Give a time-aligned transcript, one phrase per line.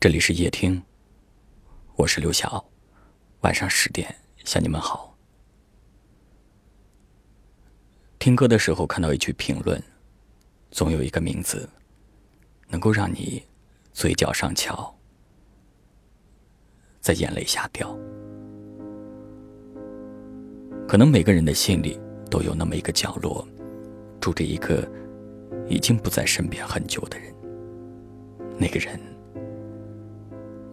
[0.00, 0.80] 这里是夜听，
[1.96, 2.64] 我是刘晓。
[3.40, 5.18] 晚上十点向你们好。
[8.16, 9.82] 听歌的时候看到一句评论，
[10.70, 11.68] 总有一个名字
[12.68, 13.42] 能够让你
[13.92, 14.96] 嘴角上翘，
[17.00, 17.92] 在眼泪下掉。
[20.86, 23.44] 可能每个人的心里都有那么一个角落，
[24.20, 24.88] 住着一个
[25.68, 27.34] 已经不在身边很久的人。
[28.56, 28.96] 那个人。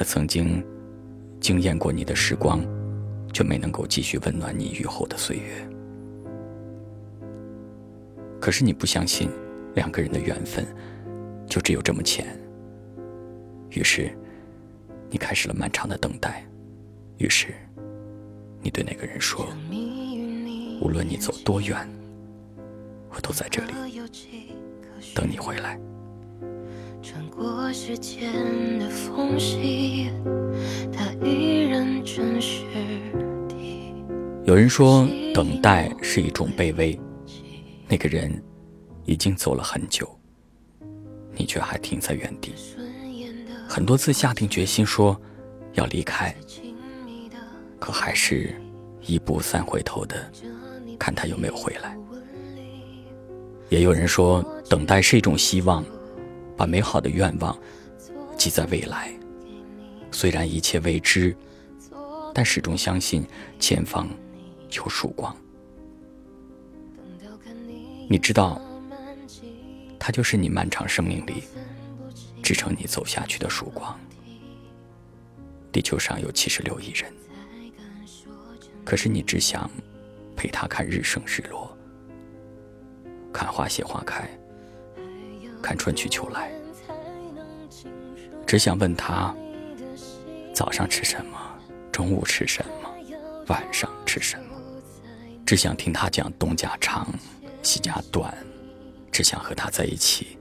[0.00, 0.64] 他曾经
[1.42, 2.58] 惊艳过你的时光，
[3.34, 5.68] 却没能够继续温暖你雨后的岁月。
[8.40, 9.28] 可是你不相信
[9.74, 10.66] 两个人的缘分
[11.46, 12.26] 就只有这么浅，
[13.72, 14.10] 于是
[15.10, 16.46] 你开始了漫长的等待。
[17.18, 17.48] 于是
[18.62, 19.46] 你对那个人说
[20.80, 21.76] ：“无论你走多远，
[23.10, 23.74] 我都在这里
[25.14, 25.78] 等你回来。”
[27.02, 30.10] 穿过时间的缝隙，
[30.92, 32.64] 它依然真实
[33.48, 33.94] 地。
[34.44, 36.98] 有人说，等待是一种卑微。
[37.88, 38.30] 那个人
[39.06, 40.06] 已经走了很久，
[41.34, 42.52] 你却还停在原地。
[43.66, 45.18] 很多次下定决心说
[45.72, 46.34] 要离开，
[47.78, 48.54] 可还是
[49.06, 50.30] 一步三回头的
[50.98, 51.96] 看他有没有回来。
[53.70, 55.82] 也有人说，等待是一种希望。
[56.60, 57.58] 把美好的愿望
[58.36, 59.10] 寄在未来，
[60.12, 61.34] 虽然一切未知，
[62.34, 63.24] 但始终相信
[63.58, 64.06] 前方
[64.74, 65.34] 有曙光。
[68.10, 68.60] 你知道，
[69.98, 71.44] 它就是你漫长生命里
[72.42, 73.98] 支撑你走下去的曙光。
[75.72, 77.10] 地球上有七十六亿人，
[78.84, 79.70] 可是你只想
[80.36, 81.74] 陪他看日升日落，
[83.32, 84.28] 看花谢花开。
[85.62, 86.50] 看春去秋来，
[88.46, 89.34] 只想问他
[90.54, 91.38] 早上吃什么，
[91.92, 92.90] 中午吃什么，
[93.48, 94.44] 晚上吃什么。
[95.46, 97.08] 只想听他讲东家长，
[97.62, 98.32] 西家短，
[99.10, 100.38] 只想和他在一起，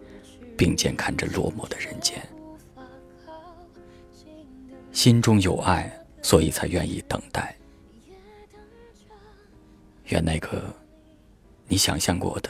[0.57, 2.21] 并肩看着落寞的人间。
[4.91, 5.91] 心中有爱，
[6.21, 7.55] 所以才愿意等待。
[10.05, 10.63] 愿那个
[11.67, 12.49] 你想象过的，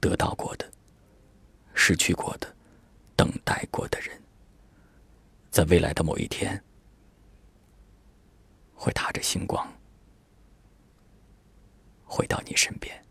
[0.00, 0.64] 得到过的。
[1.90, 2.46] 失去过的、
[3.16, 4.16] 等待过的人，
[5.50, 6.62] 在未来的某一天，
[8.76, 9.68] 会踏着星光
[12.04, 13.04] 回到你身边。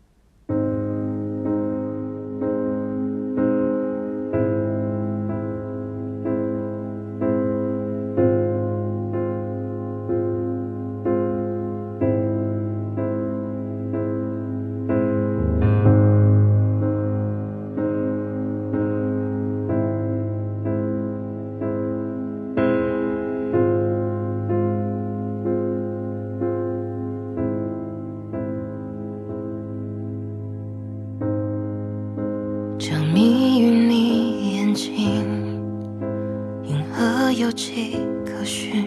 [37.32, 38.86] 有迹可循，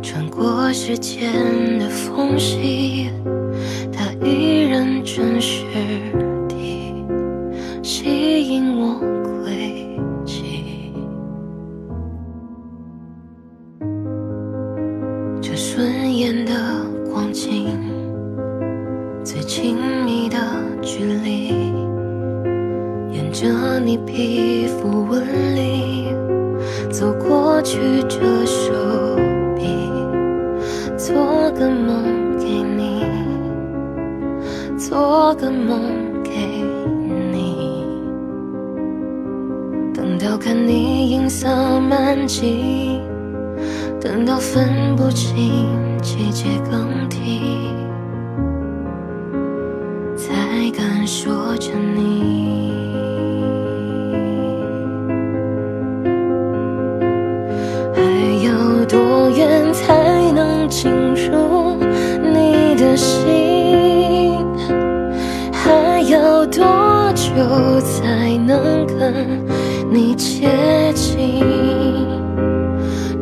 [0.00, 1.32] 穿过时间
[1.78, 3.10] 的缝隙，
[3.92, 5.64] 它依然真实
[6.48, 7.04] 地
[7.82, 9.00] 吸引我
[9.44, 10.92] 轨迹。
[15.42, 16.52] 这顺眼的
[17.10, 17.78] 光景，
[19.24, 20.36] 最亲密的
[20.80, 21.48] 距离，
[23.12, 25.45] 沿着你皮肤纹理。
[27.66, 28.72] 曲折，手
[29.56, 29.66] 臂，
[30.96, 33.04] 做个梦给你，
[34.78, 35.80] 做个梦
[36.22, 36.30] 给
[37.32, 37.84] 你。
[39.92, 41.48] 等到看你银色
[41.80, 43.00] 满际，
[44.00, 45.55] 等到分不清
[69.90, 70.48] 你接
[70.94, 71.44] 近？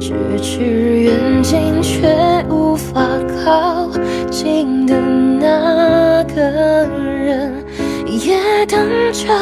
[0.00, 0.12] 咫
[0.42, 3.00] 尺远近却无法
[3.44, 3.88] 靠
[4.30, 7.64] 近的那个人，
[8.06, 8.78] 也等
[9.12, 9.32] 着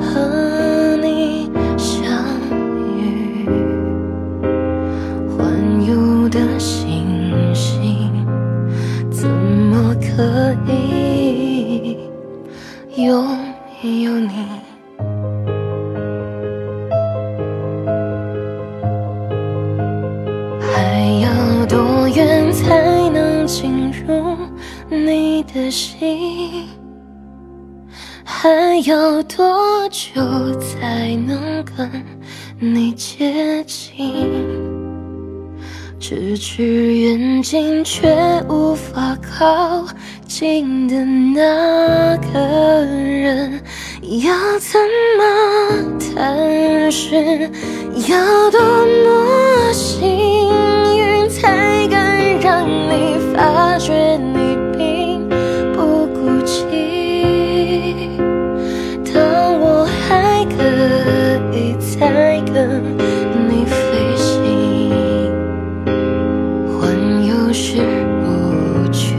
[0.00, 2.02] 和你相
[2.98, 3.46] 遇。
[5.36, 5.46] 环
[5.86, 6.16] 游。
[6.28, 8.10] 的星星，
[9.10, 11.98] 怎么可以
[12.96, 13.45] 拥
[23.46, 24.36] 进入
[24.90, 26.68] 你的心？
[28.24, 30.20] 还要多久
[30.58, 32.04] 才能跟
[32.58, 33.96] 你接近？
[35.98, 36.62] 咫尺
[36.94, 38.14] 远近却
[38.48, 39.86] 无法靠
[40.26, 43.62] 近的那个人，
[44.22, 44.78] 要怎
[45.16, 45.22] 么
[46.14, 47.50] 探寻？
[48.08, 50.35] 要多么幸运，才
[52.46, 55.28] 让你发觉你并
[55.72, 56.54] 不孤寂。
[59.12, 60.62] 当我还可
[61.52, 62.96] 以再跟
[63.48, 64.30] 你飞行，
[66.70, 66.94] 环
[67.26, 67.82] 游是
[68.22, 68.24] 不
[68.92, 69.16] 去，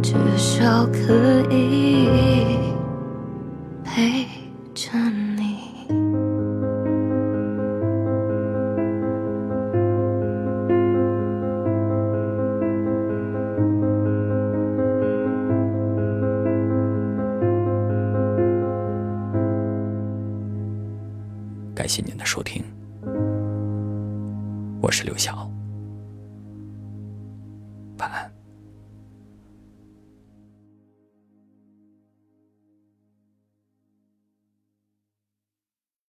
[0.00, 1.12] 至少可
[1.54, 2.71] 以。
[21.92, 22.64] 谢谢您的收听，
[24.80, 25.46] 我是刘晓，
[27.98, 28.31] 晚安。